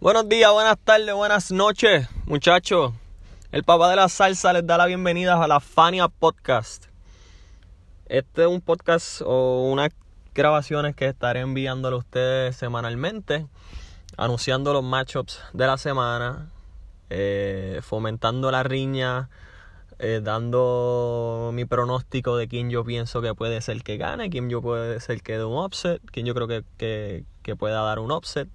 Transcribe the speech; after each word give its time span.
Buenos 0.00 0.28
días, 0.28 0.52
buenas 0.52 0.78
tardes, 0.78 1.12
buenas 1.12 1.50
noches, 1.50 2.08
muchachos. 2.24 2.92
El 3.50 3.64
papá 3.64 3.90
de 3.90 3.96
la 3.96 4.08
salsa 4.08 4.52
les 4.52 4.64
da 4.64 4.78
la 4.78 4.86
bienvenida 4.86 5.42
a 5.42 5.48
la 5.48 5.58
Fania 5.58 6.06
Podcast. 6.06 6.84
Este 8.06 8.42
es 8.42 8.48
un 8.48 8.60
podcast 8.60 9.22
o 9.26 9.68
unas 9.68 9.88
grabaciones 10.36 10.94
que 10.94 11.06
estaré 11.06 11.40
enviándole 11.40 11.96
a 11.96 11.98
ustedes 11.98 12.54
semanalmente, 12.54 13.48
anunciando 14.16 14.72
los 14.72 14.84
matchups 14.84 15.42
de 15.52 15.66
la 15.66 15.76
semana, 15.76 16.48
eh, 17.10 17.80
fomentando 17.82 18.52
la 18.52 18.62
riña, 18.62 19.30
eh, 19.98 20.20
dando 20.22 21.50
mi 21.52 21.64
pronóstico 21.64 22.36
de 22.36 22.46
quién 22.46 22.70
yo 22.70 22.84
pienso 22.84 23.20
que 23.20 23.34
puede 23.34 23.60
ser 23.62 23.82
que 23.82 23.96
gane, 23.96 24.30
quién 24.30 24.48
yo 24.48 24.62
puede 24.62 25.00
ser 25.00 25.22
que 25.22 25.38
dé 25.38 25.44
un 25.44 25.58
upset, 25.58 26.00
quién 26.12 26.24
yo 26.24 26.36
creo 26.36 26.46
que, 26.46 27.24
que 27.42 27.56
pueda 27.56 27.82
dar 27.82 27.98
un 27.98 28.12
upset 28.12 28.48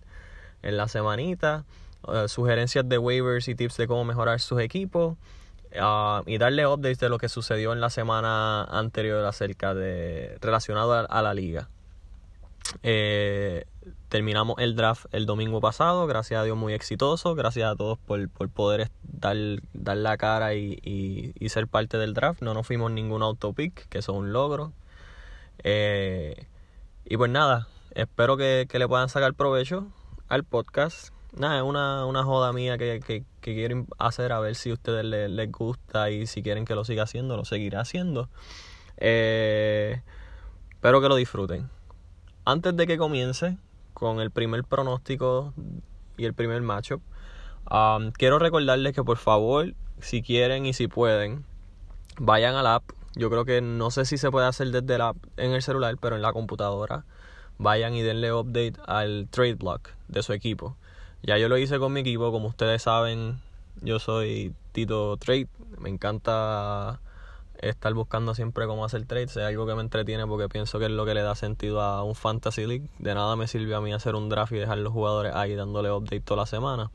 en 0.63 0.77
la 0.77 0.87
semanita, 0.87 1.65
eh, 2.11 2.27
sugerencias 2.27 2.87
de 2.87 2.97
waivers 2.97 3.47
y 3.47 3.55
tips 3.55 3.77
de 3.77 3.87
cómo 3.87 4.03
mejorar 4.03 4.39
sus 4.41 4.59
equipos 4.59 5.15
ah, 5.79 6.21
y 6.25 6.37
darle 6.37 6.67
updates 6.67 6.99
de 6.99 7.09
lo 7.09 7.17
que 7.17 7.29
sucedió 7.29 7.71
en 7.71 7.79
la 7.79 7.89
semana 7.89 8.63
anterior 8.65 9.23
acerca 9.25 9.73
de 9.73 10.37
relacionado 10.41 11.07
a, 11.09 11.21
la 11.21 11.33
liga. 11.33 11.69
Eh, 12.81 13.65
terminamos 14.09 14.55
el 14.59 14.75
draft 14.75 15.05
el 15.11 15.25
domingo 15.25 15.61
pasado, 15.61 16.07
gracias 16.07 16.41
a 16.41 16.43
Dios 16.43 16.57
muy 16.57 16.73
exitoso, 16.73 17.35
gracias 17.35 17.71
a 17.71 17.75
todos 17.75 17.99
por, 17.99 18.27
poder 18.49 18.89
dar, 19.03 19.37
dar, 19.73 19.97
la 19.97 20.17
cara 20.17 20.55
y, 20.55 20.79
y, 20.83 21.49
ser 21.49 21.67
parte 21.67 21.97
del 21.97 22.13
draft. 22.13 22.41
No 22.41 22.53
nos 22.53 22.67
fuimos 22.67 22.91
ningún 22.91 23.21
autopick, 23.21 23.87
que 23.87 23.99
es 23.99 24.09
un 24.09 24.33
logro. 24.33 24.73
Eh, 25.63 26.47
y 27.05 27.15
pues 27.15 27.31
nada, 27.31 27.67
espero 27.95 28.35
que, 28.35 28.65
que 28.69 28.79
le 28.79 28.87
puedan 28.87 29.07
sacar 29.07 29.33
provecho 29.35 29.87
al 30.29 30.43
podcast. 30.43 31.13
Nada, 31.35 31.57
es 31.57 31.63
una, 31.63 32.05
una 32.05 32.23
joda 32.23 32.53
mía 32.53 32.77
que, 32.77 32.99
que, 32.99 33.23
quiero 33.41 33.87
hacer 33.97 34.31
a 34.31 34.39
ver 34.39 34.55
si 34.55 34.69
a 34.69 34.73
ustedes 34.73 35.03
les, 35.03 35.51
gusta 35.51 36.11
y 36.11 36.27
si 36.27 36.43
quieren 36.43 36.65
que 36.65 36.75
lo 36.75 36.85
siga 36.85 37.03
haciendo, 37.03 37.37
lo 37.37 37.45
seguiré 37.45 37.77
haciendo. 37.77 38.29
Eh, 38.97 40.01
espero 40.71 41.01
que 41.01 41.09
lo 41.09 41.15
disfruten. 41.15 41.69
Antes 42.45 42.75
de 42.75 42.85
que 42.85 42.97
comience 42.97 43.57
con 43.93 44.19
el 44.19 44.29
primer 44.29 44.63
pronóstico 44.63 45.53
y 46.17 46.25
el 46.25 46.33
primer 46.33 46.61
matchup, 46.61 47.01
um, 47.71 48.11
quiero 48.11 48.37
recordarles 48.37 48.93
que 48.93 49.03
por 49.03 49.17
favor, 49.17 49.73
si 49.99 50.21
quieren 50.21 50.65
y 50.65 50.73
si 50.73 50.87
pueden, 50.87 51.45
vayan 52.19 52.55
al 52.55 52.67
app. 52.67 52.83
Yo 53.15 53.29
creo 53.29 53.45
que 53.45 53.61
no 53.61 53.91
sé 53.91 54.05
si 54.05 54.17
se 54.17 54.29
puede 54.29 54.47
hacer 54.47 54.69
desde 54.69 54.95
el 54.95 55.01
app 55.01 55.17
en 55.37 55.51
el 55.53 55.61
celular, 55.61 55.95
pero 55.99 56.15
en 56.15 56.21
la 56.21 56.33
computadora 56.33 57.05
vayan 57.57 57.93
y 57.93 58.01
denle 58.01 58.33
update 58.33 58.73
al 58.85 59.27
trade 59.29 59.55
block 59.55 59.91
de 60.07 60.23
su 60.23 60.33
equipo. 60.33 60.75
Ya 61.21 61.37
yo 61.37 61.49
lo 61.49 61.57
hice 61.57 61.79
con 61.79 61.93
mi 61.93 62.01
equipo, 62.01 62.31
como 62.31 62.47
ustedes 62.47 62.81
saben, 62.81 63.39
yo 63.81 63.99
soy 63.99 64.53
Tito 64.73 65.17
Trade, 65.17 65.47
me 65.79 65.89
encanta 65.89 66.99
estar 67.69 67.93
buscando 67.93 68.35
siempre 68.35 68.67
cómo 68.67 68.83
hacer 68.83 69.05
trades, 69.05 69.37
es 69.37 69.43
algo 69.43 69.65
que 69.65 69.75
me 69.75 69.81
entretiene 69.81 70.27
porque 70.27 70.49
pienso 70.49 70.79
que 70.79 70.85
es 70.85 70.91
lo 70.91 71.05
que 71.05 71.13
le 71.13 71.21
da 71.21 71.35
sentido 71.35 71.81
a 71.81 72.03
un 72.03 72.15
fantasy 72.15 72.65
league. 72.65 72.89
De 72.99 73.15
nada 73.15 73.35
me 73.35 73.47
sirve 73.47 73.73
a 73.75 73.81
mí 73.81 73.93
hacer 73.93 74.15
un 74.15 74.29
draft 74.29 74.51
y 74.51 74.57
dejar 74.57 74.79
los 74.79 74.91
jugadores 74.91 75.33
ahí 75.33 75.55
dándole 75.55 75.91
update 75.91 76.21
toda 76.21 76.41
la 76.41 76.45
semana. 76.45 76.91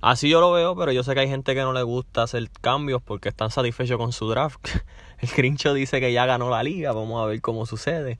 Así 0.00 0.28
yo 0.28 0.40
lo 0.40 0.52
veo, 0.52 0.76
pero 0.76 0.92
yo 0.92 1.02
sé 1.02 1.12
que 1.14 1.20
hay 1.20 1.28
gente 1.28 1.54
que 1.54 1.60
no 1.62 1.72
le 1.72 1.82
gusta 1.82 2.22
hacer 2.22 2.48
cambios 2.60 3.02
porque 3.02 3.28
están 3.28 3.50
satisfechos 3.50 3.98
con 3.98 4.12
su 4.12 4.28
draft. 4.28 4.64
El 5.18 5.28
Grincho 5.36 5.74
dice 5.74 6.00
que 6.00 6.12
ya 6.12 6.24
ganó 6.24 6.50
la 6.50 6.62
liga, 6.62 6.92
vamos 6.92 7.20
a 7.22 7.26
ver 7.26 7.40
cómo 7.40 7.66
sucede. 7.66 8.18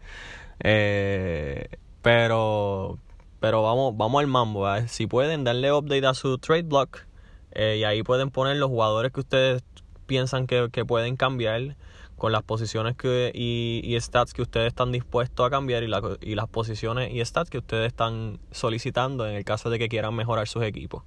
Eh, 0.60 1.68
pero 2.02 2.98
pero 3.40 3.62
vamos, 3.62 3.96
vamos 3.96 4.20
al 4.20 4.26
mambo. 4.26 4.66
Si 4.88 5.06
pueden 5.06 5.44
darle 5.44 5.72
update 5.72 6.06
a 6.06 6.14
su 6.14 6.38
trade 6.38 6.62
block 6.62 7.06
eh, 7.52 7.76
y 7.78 7.84
ahí 7.84 8.02
pueden 8.02 8.30
poner 8.30 8.56
los 8.56 8.68
jugadores 8.68 9.12
que 9.12 9.20
ustedes 9.20 9.62
piensan 10.06 10.46
que, 10.46 10.68
pueden 10.86 11.16
cambiar 11.16 11.76
con 12.16 12.32
las 12.32 12.42
posiciones 12.42 12.96
que, 12.96 13.30
y, 13.32 13.96
stats 14.00 14.32
que 14.32 14.42
ustedes 14.42 14.68
están 14.68 14.90
dispuestos 14.90 15.46
a 15.46 15.50
cambiar 15.50 15.84
y, 15.84 15.90
y 16.22 16.34
las 16.34 16.48
posiciones 16.48 17.12
y 17.12 17.24
stats 17.24 17.50
que 17.50 17.58
ustedes 17.58 17.86
están 17.86 18.40
solicitando 18.50 19.28
en 19.28 19.36
el 19.36 19.44
caso 19.44 19.70
de 19.70 19.78
que 19.78 19.88
quieran 19.88 20.14
mejorar 20.14 20.48
sus 20.48 20.64
equipos. 20.64 21.04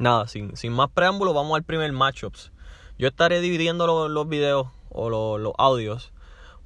Nada, 0.00 0.26
sin, 0.26 0.56
sin 0.56 0.72
más 0.72 0.90
preámbulos, 0.90 1.34
vamos 1.34 1.56
al 1.56 1.62
primer 1.62 1.92
matchups. 1.92 2.52
Yo 2.98 3.08
estaré 3.08 3.40
dividiendo 3.40 3.86
los, 3.86 4.10
los 4.10 4.28
videos 4.28 4.66
o 4.90 5.08
los, 5.08 5.40
los 5.40 5.54
audios 5.56 6.12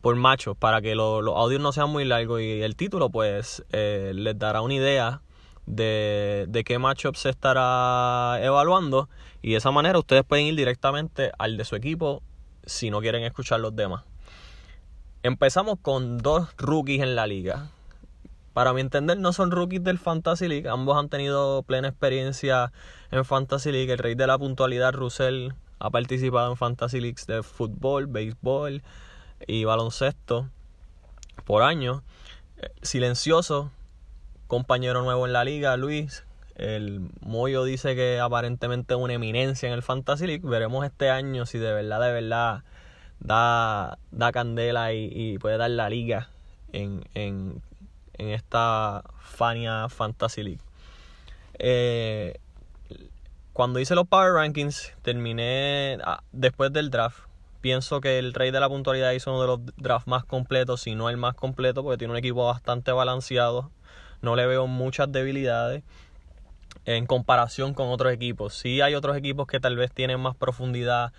por 0.07 0.15
machos 0.15 0.57
para 0.57 0.81
que 0.81 0.95
los 0.95 1.27
audios 1.27 1.61
no 1.61 1.73
sean 1.73 1.91
muy 1.91 2.05
largos 2.05 2.41
y 2.41 2.63
el 2.63 2.77
título 2.77 3.11
pues 3.11 3.65
eh, 3.73 4.13
les 4.15 4.39
dará 4.39 4.61
una 4.61 4.75
idea 4.75 5.21
de, 5.67 6.45
de 6.47 6.63
qué 6.63 6.79
matchup 6.79 7.17
se 7.17 7.29
estará 7.29 8.39
evaluando 8.41 9.09
y 9.43 9.51
de 9.51 9.57
esa 9.57 9.73
manera 9.73 9.99
ustedes 9.99 10.23
pueden 10.23 10.47
ir 10.47 10.55
directamente 10.55 11.33
al 11.41 11.57
de 11.57 11.65
su 11.65 11.75
equipo 11.75 12.23
si 12.65 12.89
no 12.89 13.01
quieren 13.01 13.25
escuchar 13.25 13.59
los 13.59 13.75
demás. 13.75 14.05
Empezamos 15.25 15.77
con 15.83 16.19
dos 16.19 16.55
rookies 16.57 17.03
en 17.03 17.17
la 17.17 17.27
liga. 17.27 17.71
Para 18.53 18.73
mi 18.73 18.83
entender 18.83 19.19
no 19.19 19.33
son 19.33 19.51
rookies 19.51 19.83
del 19.83 19.99
Fantasy 19.99 20.47
League, 20.47 20.69
ambos 20.69 20.97
han 20.97 21.09
tenido 21.09 21.65
plena 21.65 21.89
experiencia 21.89 22.71
en 23.11 23.25
Fantasy 23.25 23.73
League. 23.73 23.93
El 23.93 23.99
rey 23.99 24.15
de 24.15 24.29
la 24.29 24.39
puntualidad, 24.39 24.93
Russell, 24.93 25.49
ha 25.81 25.91
participado 25.91 26.53
en 26.53 26.57
Fantasy 26.57 27.01
Leagues 27.01 27.27
de 27.27 27.43
fútbol, 27.43 28.07
béisbol, 28.07 28.85
y 29.47 29.65
baloncesto 29.65 30.49
por 31.45 31.63
año. 31.63 32.03
Eh, 32.59 32.71
silencioso, 32.83 33.71
compañero 34.47 35.03
nuevo 35.03 35.27
en 35.27 35.33
la 35.33 35.45
liga, 35.45 35.77
Luis. 35.77 36.25
El 36.55 37.11
Moyo 37.21 37.65
dice 37.65 37.95
que 37.95 38.19
aparentemente 38.19 38.95
es 38.95 39.01
una 39.01 39.13
eminencia 39.13 39.69
en 39.69 39.75
el 39.75 39.83
Fantasy 39.83 40.27
League. 40.27 40.49
Veremos 40.49 40.87
este 40.87 41.11
año 41.11 41.45
si 41.45 41.59
de 41.59 41.73
verdad, 41.73 42.01
de 42.01 42.13
verdad 42.13 42.65
da, 43.21 43.99
da 44.11 44.33
candela 44.33 44.93
y, 44.93 45.39
puede 45.39 45.59
dar 45.59 45.71
la 45.71 45.91
liga 45.91 46.31
en, 46.73 47.05
en, 47.15 47.63
en 48.15 48.29
esta 48.29 49.05
Fania 49.21 49.89
Fantasy 49.91 50.43
League. 50.43 50.61
Eh, 51.59 52.39
cuando 53.53 53.81
hice 53.81 53.95
los 53.95 54.07
Power 54.07 54.33
Rankings, 54.33 54.93
terminé 55.03 55.99
ah, 56.05 56.23
después 56.33 56.73
del 56.73 56.91
draft 56.91 57.26
pienso 57.67 58.01
que 58.01 58.21
el 58.21 58.33
rey 58.33 58.53
de 58.53 58.61
la 58.61 58.69
puntualidad 58.69 59.11
hizo 59.11 59.33
uno 59.33 59.41
de 59.41 59.47
los 59.49 59.77
drafts 59.77 60.07
más 60.07 60.25
completos, 60.25 60.83
si 60.83 60.95
no 60.95 61.11
el 61.11 61.17
más 61.17 61.35
completo, 61.35 61.83
porque 61.83 61.99
tiene 61.99 62.13
un 62.13 62.17
equipo 62.17 62.47
bastante 62.47 62.93
balanceado. 62.93 63.73
No 64.23 64.37
le 64.37 64.47
veo 64.47 64.69
muchas 64.69 65.11
debilidades 65.11 65.83
en 66.85 67.07
comparación 67.07 67.75
con 67.75 67.89
otros 67.89 68.13
equipos. 68.13 68.55
Sí 68.55 68.83
hay 68.83 68.95
otros 68.95 69.17
equipos 69.17 69.49
que 69.49 69.59
tal 69.59 69.75
vez 69.75 69.91
tienen 69.91 70.21
más 70.21 70.37
profundidad 70.37 71.13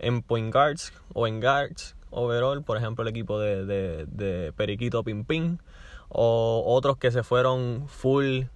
en 0.00 0.22
point 0.22 0.52
guards 0.52 0.92
o 1.14 1.28
en 1.28 1.40
guards 1.40 1.94
overall, 2.10 2.64
por 2.64 2.78
ejemplo 2.78 3.04
el 3.04 3.08
equipo 3.08 3.38
de, 3.38 3.64
de, 3.64 4.52
Periquito 4.56 5.04
Pimpín, 5.04 5.60
o 6.08 6.64
otros 6.66 6.96
que 6.96 7.12
se 7.12 7.22
fueron 7.22 7.86
full 7.86 8.46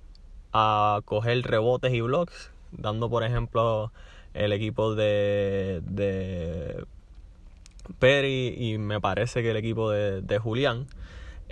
a 0.53 1.01
coger 1.05 1.43
rebotes 1.43 1.95
y 1.95 2.01
blocks, 2.01 2.51
dando 2.73 3.09
por 3.09 3.23
ejemplo 3.23 3.93
el 4.35 4.53
equipo 4.53 4.97
de, 4.97 5.81
de 5.85 6.85
Perry 7.99 8.55
y 8.57 8.79
me 8.79 9.01
parece 9.01 9.43
que 9.43 9.51
el 9.51 9.57
equipo 9.57 9.91
de, 9.91 10.39
Julián. 10.39 10.87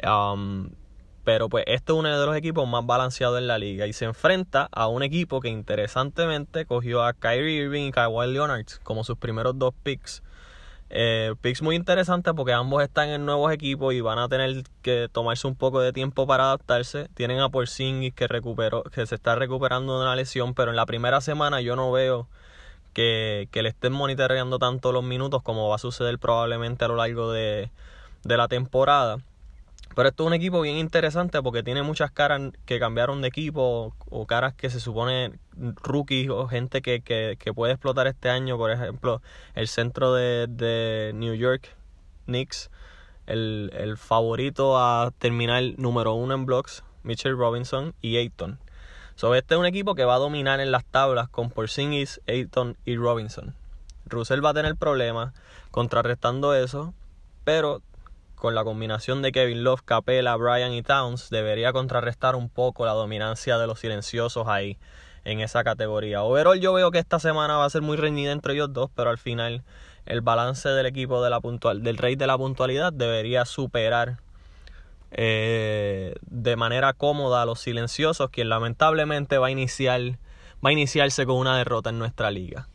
Um, 0.03 0.71
pero 1.25 1.49
pues 1.49 1.65
este 1.67 1.93
es 1.93 1.99
uno 1.99 2.19
de 2.19 2.27
los 2.27 2.37
equipos 2.37 2.69
más 2.69 2.85
balanceados 2.85 3.39
en 3.39 3.47
la 3.47 3.59
liga 3.59 3.87
y 3.87 3.93
se 3.93 4.05
enfrenta 4.05 4.69
a 4.73 4.89
un 4.89 5.03
equipo 5.03 5.41
que 5.41 5.49
interesantemente 5.49 6.67
cogió 6.67 7.03
a 7.03 7.15
Kyrie 7.15 7.65
Irving 7.65 7.85
y 7.85 7.93
Kawhi 7.93 8.31
Leonard 8.31 8.67
como 8.83 9.05
sus 9.05 9.17
primeros 9.17 9.59
dos 9.59 9.73
picks. 9.83 10.23
Eh, 10.91 11.35
picks 11.41 11.63
muy 11.63 11.77
interesantes 11.77 12.35
porque 12.37 12.53
ambos 12.53 12.83
están 12.83 13.09
en 13.09 13.25
nuevos 13.25 13.53
equipos 13.53 13.95
y 13.95 14.01
van 14.03 14.19
a 14.19 14.29
tener 14.29 14.65
que 14.83 15.09
tomarse 15.11 15.47
un 15.47 15.57
poco 15.57 15.81
de 15.81 15.93
tiempo 15.93 16.27
para 16.27 16.45
adaptarse. 16.45 17.09
Tienen 17.15 17.41
a 17.41 17.49
Porzingis 17.49 18.13
que 18.15 18.29
recuperó, 18.29 18.83
que 18.85 19.07
se 19.07 19.15
está 19.15 19.35
recuperando 19.35 19.99
de 19.99 20.05
una 20.05 20.17
lesión, 20.17 20.55
pero 20.55 20.71
en 20.71 20.77
la 20.77 20.87
primera 20.87 21.21
semana 21.23 21.63
yo 21.63 21.75
no 21.75 21.91
veo 21.91 22.29
que, 22.95 23.49
le 23.53 23.69
estén 23.69 23.93
monitoreando 23.93 24.59
tanto 24.59 24.93
los 24.93 25.05
minutos 25.05 25.43
como 25.43 25.69
va 25.69 25.77
a 25.77 25.79
suceder 25.79 26.19
probablemente 26.19 26.85
a 26.85 26.89
lo 26.89 26.97
largo 26.97 27.33
de, 27.33 27.71
la 28.25 28.49
temporada. 28.49 29.19
Pero 29.95 30.09
esto 30.09 30.25
es 30.25 30.27
un 30.29 30.35
equipo 30.35 30.61
bien 30.61 30.79
interesante 30.79 31.41
porque 31.43 31.63
tiene 31.63 31.83
muchas 31.83 32.11
caras 32.11 32.53
que 32.65 32.81
cambiaron 32.81 33.23
de 33.23 33.29
equipo 33.29 33.95
o 34.11 34.27
caras 34.27 34.55
que 34.55 34.71
se 34.71 34.81
supone 34.81 35.33
rookies 35.57 36.31
o 36.31 36.49
gente 36.49 36.83
que, 36.83 37.37
puede 37.55 37.75
explotar 37.75 38.07
este 38.07 38.31
año. 38.31 38.57
Por 38.57 38.71
ejemplo, 38.71 39.21
el 39.55 39.69
centro 39.69 40.15
de, 40.15 41.13
New 41.15 41.35
York, 41.35 41.77
Knicks, 42.25 42.71
el, 43.27 43.71
el, 43.75 43.97
favorito 43.97 44.79
a 44.79 45.13
terminar 45.19 45.63
número 45.77 46.15
uno 46.15 46.35
en 46.35 46.47
blocks, 46.47 46.83
Mitchell 47.03 47.37
Robinson 47.37 47.95
y 48.01 48.17
Ayton. 48.17 48.59
So, 49.17 49.35
este 49.35 49.55
es 49.55 49.61
un 49.61 49.67
equipo 49.67 49.95
que 49.95 50.05
va 50.05 50.17
a 50.17 50.19
dominar 50.19 50.61
en 50.61 50.73
las 50.73 50.85
tablas 50.85 51.29
con 51.29 51.51
Porzingis, 51.51 52.21
Ayton 52.27 52.77
y 52.85 52.97
Robinson. 52.97 53.55
Russell 54.07 54.45
va 54.45 54.51
a 54.51 54.55
tener 54.55 54.77
problemas 54.77 55.33
contrarrestando 55.71 56.55
eso, 56.55 56.93
pero 57.45 57.81
con 58.35 58.55
la 58.55 58.65
combinación 58.65 59.23
de 59.23 59.33
Kevin 59.33 59.65
Love, 59.65 59.83
Capela, 59.85 60.37
Bryan 60.37 60.73
y 60.73 60.83
Towns 60.83 61.31
debería 61.31 61.73
contrarrestar 61.73 62.35
un 62.35 62.49
poco 62.49 62.85
la 62.85 62.93
dominancia 62.93 63.57
de 63.57 63.67
los 63.67 63.81
silenciosos 63.81 64.49
ahí 64.49 64.77
en 65.25 65.41
esa 65.41 65.65
categoría. 65.65 66.23
Overall 66.23 66.61
yo 66.61 66.73
veo 66.73 66.91
que 66.91 66.99
esta 66.99 67.19
semana 67.19 67.57
va 67.57 67.65
a 67.65 67.71
ser 67.71 67.83
muy 67.83 67.97
reñida 67.97 68.33
entre 68.33 68.55
ellos 68.55 68.73
dos, 68.73 68.91
pero 68.95 69.11
al 69.11 69.19
final 69.19 69.63
el 70.07 70.21
balance 70.21 70.69
del 70.69 70.87
equipo 70.87 71.23
de 71.23 71.31
la 71.31 71.41
del 71.77 71.97
rey 71.97 72.17
de 72.17 72.27
la 72.27 72.37
puntualidad 72.37 72.93
debería 72.93 73.45
superar 73.45 74.19
eh, 75.13 76.15
de 76.45 76.57
manera 76.57 76.93
cómoda 76.93 77.43
a 77.43 77.47
los 77.47 77.59
silenciosos, 77.59 78.31
quien 78.31 78.49
lamentablemente 78.49 79.39
va 79.39 79.49
a 79.49 79.51
iniciar 79.51 80.01
va 80.65 80.71
a 80.71 80.73
iniciarse 80.73 81.27
con 81.27 81.37
una 81.37 81.59
derrota 81.59 81.91
en 81.91 81.99
nuestra 81.99 82.31
liga. 82.31 82.69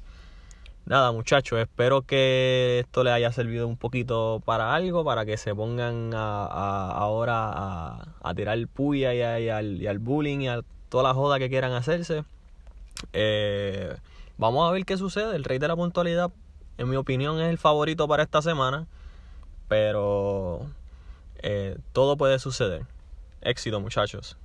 Nada, 0.85 1.11
muchachos, 1.11 1.59
espero 1.59 2.01
que 2.01 2.79
esto 2.79 3.03
les 3.03 3.13
haya 3.13 3.31
servido 3.31 3.67
un 3.67 3.77
poquito 3.77 4.41
para 4.43 4.73
algo, 4.73 5.03
para 5.05 5.25
que 5.25 5.37
se 5.37 5.53
pongan 5.53 6.11
ahora 6.13 8.01
a, 8.21 8.33
tirar 8.35 8.57
puya 8.67 9.13
y, 9.13 9.49
al, 9.49 9.81
y, 9.81 9.87
al, 9.87 9.99
bullying 9.99 10.39
y 10.39 10.47
a 10.47 10.61
toda 10.89 11.03
la 11.03 11.13
joda 11.13 11.37
que 11.37 11.49
quieran 11.49 11.73
hacerse. 11.73 12.23
Eh, 13.13 13.95
vamos 14.37 14.67
a 14.67 14.71
ver 14.71 14.83
qué 14.85 14.97
sucede. 14.97 15.35
El 15.35 15.43
rey 15.43 15.59
de 15.59 15.67
la 15.67 15.75
puntualidad, 15.75 16.31
en 16.79 16.89
mi 16.89 16.95
opinión, 16.95 17.39
es 17.39 17.49
el 17.49 17.59
favorito 17.59 18.07
para 18.07 18.23
esta 18.23 18.41
semana. 18.41 18.87
Pero 19.67 20.61
eh, 21.43 21.77
todo 21.93 22.17
puede 22.17 22.39
suceder. 22.39 22.83
Éxito, 23.41 23.79
muchachos. 23.79 24.37